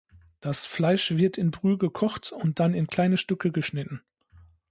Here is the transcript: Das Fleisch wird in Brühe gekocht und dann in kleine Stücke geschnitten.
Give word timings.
Das 0.39 0.65
Fleisch 0.65 1.11
wird 1.11 1.37
in 1.37 1.51
Brühe 1.51 1.77
gekocht 1.77 2.31
und 2.31 2.59
dann 2.59 2.73
in 2.73 2.87
kleine 2.87 3.17
Stücke 3.17 3.51
geschnitten. 3.51 4.01